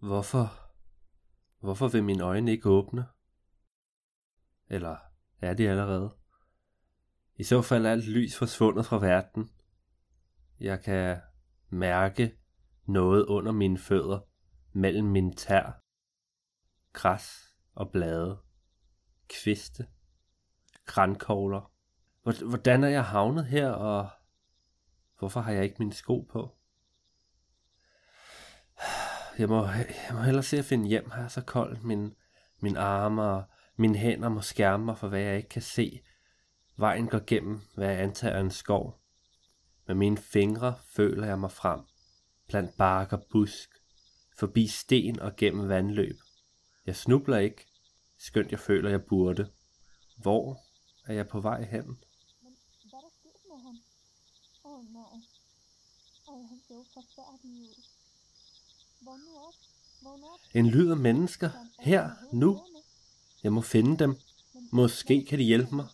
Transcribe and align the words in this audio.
Hvorfor? 0.00 0.72
Hvorfor 1.58 1.88
vil 1.88 2.04
mine 2.04 2.22
øjne 2.22 2.50
ikke 2.50 2.68
åbne? 2.68 3.06
Eller 4.68 4.96
er 5.40 5.54
de 5.54 5.68
allerede? 5.68 6.16
I 7.36 7.44
så 7.44 7.62
fald 7.62 7.86
er 7.86 7.90
alt 7.90 8.08
lys 8.08 8.38
forsvundet 8.38 8.86
fra 8.86 8.98
verden. 8.98 9.50
Jeg 10.60 10.82
kan 10.82 11.20
mærke 11.68 12.38
noget 12.86 13.26
under 13.26 13.52
mine 13.52 13.78
fødder, 13.78 14.20
mellem 14.72 15.06
mine 15.06 15.34
tær. 15.34 15.82
Græs 16.92 17.54
og 17.74 17.90
blade. 17.92 18.42
Kviste. 19.28 19.86
Grænkogler. 20.86 21.72
Hvordan 22.48 22.84
er 22.84 22.88
jeg 22.88 23.04
havnet 23.04 23.46
her, 23.46 23.70
og 23.70 24.10
hvorfor 25.18 25.40
har 25.40 25.52
jeg 25.52 25.64
ikke 25.64 25.76
mine 25.78 25.92
sko 25.92 26.20
på? 26.20 26.59
Jeg 29.40 29.48
må, 29.48 29.66
jeg 30.08 30.10
må 30.12 30.20
hellere 30.20 30.42
se 30.42 30.58
at 30.58 30.64
finde 30.64 30.88
hjem 30.88 31.10
her, 31.10 31.28
så 31.28 31.40
koldt. 31.40 31.84
Min, 31.84 32.14
min 32.58 32.76
arme 32.76 33.22
og 33.22 33.44
mine 33.76 33.98
hænder 33.98 34.28
må 34.28 34.40
skærme 34.40 34.84
mig 34.84 34.98
for, 34.98 35.08
hvad 35.08 35.20
jeg 35.20 35.36
ikke 35.36 35.48
kan 35.48 35.62
se. 35.62 36.00
Vejen 36.76 37.06
går 37.06 37.20
gennem, 37.26 37.60
hvad 37.74 37.88
jeg 37.88 38.00
antager 38.00 38.34
er 38.34 38.40
en 38.40 38.50
skov. 38.50 39.00
Med 39.86 39.94
mine 39.94 40.16
fingre 40.16 40.74
føler 40.86 41.26
jeg 41.26 41.38
mig 41.38 41.52
frem, 41.52 41.80
blandt 42.48 42.76
bark 42.76 43.12
og 43.12 43.22
busk, 43.30 43.70
forbi 44.38 44.66
sten 44.66 45.20
og 45.20 45.36
gennem 45.36 45.68
vandløb. 45.68 46.16
Jeg 46.86 46.96
snubler 46.96 47.38
ikke, 47.38 47.66
skønt 48.18 48.50
jeg 48.50 48.60
føler, 48.60 48.90
jeg 48.90 49.04
burde. 49.04 49.50
Hvor 50.16 50.58
er 51.06 51.14
jeg 51.14 51.28
på 51.28 51.40
vej 51.40 51.64
hen? 51.64 51.86
Men 51.86 52.56
hvad 52.90 52.98
er 52.98 53.02
der 53.02 53.10
sket 53.20 53.40
med 53.48 53.62
ham? 53.62 53.78
Åh 54.64 54.78
oh, 54.78 54.84
nej. 54.92 55.16
Ej, 56.28 56.42
han 56.48 56.60
ser 56.68 56.74
jo 56.74 56.84
forfærdelig 56.94 57.62
ud. 57.62 57.99
En 60.54 60.66
lyd 60.66 60.90
af 60.90 60.96
mennesker, 60.96 61.50
her, 61.80 62.10
nu. 62.32 62.60
Jeg 63.42 63.52
må 63.52 63.60
finde 63.60 63.98
dem. 63.98 64.16
Måske 64.72 65.26
kan 65.28 65.38
de 65.38 65.44
hjælpe 65.44 65.74
mig. 65.74 65.86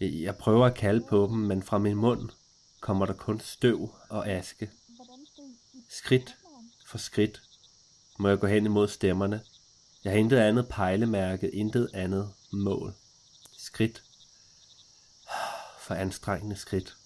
Jeg 0.00 0.36
prøver 0.36 0.66
at 0.66 0.74
kalde 0.74 1.06
på 1.08 1.26
dem, 1.30 1.38
men 1.38 1.62
fra 1.62 1.78
min 1.78 1.96
mund 1.96 2.30
kommer 2.80 3.06
der 3.06 3.12
kun 3.12 3.40
støv 3.40 3.94
og 4.08 4.28
aske. 4.28 4.70
Skridt 5.88 6.36
for 6.86 6.98
skridt 6.98 7.42
må 8.18 8.28
jeg 8.28 8.38
gå 8.38 8.46
hen 8.46 8.66
imod 8.66 8.88
stemmerne. 8.88 9.42
Jeg 10.04 10.12
har 10.12 10.18
intet 10.18 10.36
andet 10.36 10.68
pejlemærke, 10.68 11.50
intet 11.50 11.90
andet 11.94 12.32
mål. 12.50 12.94
Skridt 13.58 14.02
for 15.78 15.94
anstrengende 15.94 16.56
skridt. 16.56 16.96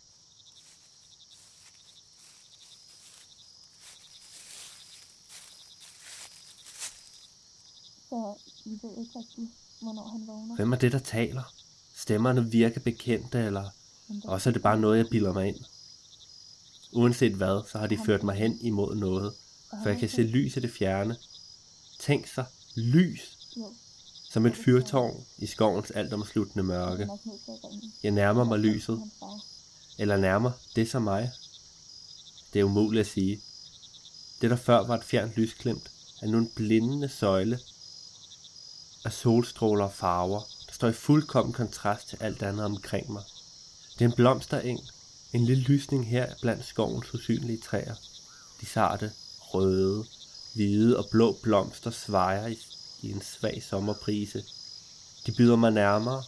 Så 8.09 8.35
I 8.65 8.71
ved 8.83 8.91
ikke 8.99 9.19
rigtig, 9.19 9.49
hvornår 9.83 10.09
han 10.09 10.27
vågner. 10.27 10.57
Hvem 10.57 10.73
er 10.73 10.77
det, 10.77 10.93
der 10.93 10.99
taler? 10.99 11.53
Stemmerne 11.97 12.51
virker 12.51 12.81
bekendte, 12.81 13.39
eller 13.39 13.71
også 14.25 14.51
er 14.51 14.53
det 14.53 14.63
bare 14.63 14.81
noget, 14.81 14.99
jeg 14.99 15.07
bilder 15.11 15.33
mig 15.33 15.49
ind. 15.49 15.65
Uanset 16.93 17.33
hvad, 17.33 17.69
så 17.73 17.79
har 17.79 17.87
de 17.87 17.99
ført 18.07 18.23
mig 18.23 18.35
hen 18.35 18.59
imod 18.61 18.95
noget, 18.95 19.35
for 19.83 19.89
jeg 19.89 19.99
kan 19.99 20.09
se 20.09 20.23
lys 20.23 20.57
i 20.57 20.61
det 20.61 20.71
fjerne. 20.71 21.17
Tænk 21.99 22.27
sig, 22.27 22.45
lys, 22.75 23.39
som 24.31 24.47
et 24.47 24.57
fyrtårn 24.57 25.25
i 25.39 25.47
skovens 25.47 25.91
altomsluttende 25.91 26.65
mørke. 26.65 27.09
Jeg 28.03 28.11
nærmer 28.11 28.45
mig 28.45 28.59
lyset, 28.59 29.01
eller 29.99 30.17
nærmer 30.17 30.51
det 30.77 30.91
så 30.91 30.99
mig. 30.99 31.31
Det 32.53 32.61
er 32.61 32.65
umuligt 32.65 33.01
at 33.01 33.07
sige. 33.07 33.41
Det, 34.41 34.51
der 34.51 34.57
før 34.57 34.87
var 34.87 34.97
et 34.97 35.05
fjernt 35.05 35.37
lysglimt, 35.37 35.91
er 36.23 36.27
nu 36.27 36.39
en 36.39 36.51
blindende 36.57 37.09
søjle 37.09 37.59
af 39.07 39.13
solstråler 39.13 39.85
og 39.85 39.93
farver, 39.93 40.41
der 40.41 40.73
står 40.73 40.89
i 40.89 40.93
fuldkommen 40.93 41.53
kontrast 41.53 42.09
til 42.09 42.19
alt 42.21 42.43
andet 42.43 42.65
omkring 42.65 43.13
mig. 43.13 43.23
Det 43.99 44.05
er 44.05 44.09
en 44.09 44.15
blomstereng, 44.17 44.81
en 45.33 45.45
lille 45.45 45.63
lysning 45.63 46.09
her 46.09 46.35
blandt 46.41 46.65
skovens 46.65 47.15
usynlige 47.15 47.59
træer. 47.59 47.95
De 48.61 48.67
sarte, 48.67 49.13
røde, 49.41 50.05
hvide 50.55 50.99
og 50.99 51.07
blå 51.11 51.37
blomster 51.43 51.91
svejer 51.91 52.47
i, 52.47 52.59
i 53.03 53.13
en 53.13 53.23
svag 53.23 53.63
sommerbrise. 53.63 54.45
De 55.27 55.33
byder 55.33 55.57
mig 55.57 55.71
nærmere. 55.71 56.23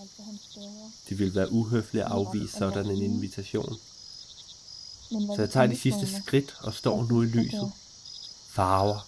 Altså. 0.00 0.22
Det 1.08 1.18
ville 1.18 1.34
være 1.34 1.52
uhøfligt 1.52 2.04
at 2.04 2.10
afvise 2.10 2.58
sådan 2.58 2.90
en 2.90 3.02
invitation. 3.02 3.76
Så 5.08 5.36
jeg 5.38 5.50
tager 5.50 5.66
de 5.66 5.78
sidste 5.78 6.22
skridt 6.22 6.56
og 6.60 6.74
står 6.74 7.06
nu 7.06 7.22
i 7.22 7.26
lyset. 7.26 7.72
Farver, 8.48 9.06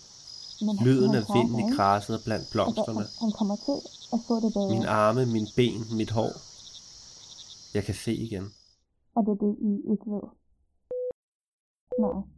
Men 0.60 0.76
lyden 0.86 1.14
af 1.14 1.24
vinden 1.34 1.58
i 1.68 1.76
græsset 1.76 2.20
blandt 2.24 2.46
blomsterne. 2.52 3.04
han 3.20 3.32
kommer 3.38 3.56
til 3.56 3.78
at 4.14 4.20
få 4.26 4.34
det 4.44 4.52
bedre. 4.54 4.70
Mine 4.74 4.88
arme, 4.88 5.26
mine 5.26 5.46
ben, 5.56 5.80
mit 5.96 6.10
hår. 6.10 6.32
Jeg 7.74 7.84
kan 7.84 7.94
se 7.94 8.12
igen. 8.14 8.44
Og 9.16 9.20
det 9.26 9.32
er 9.32 9.40
det, 9.46 9.56
I 9.70 9.72
ikke 9.92 10.06
ved. 10.14 10.24
Nej. 12.02 12.35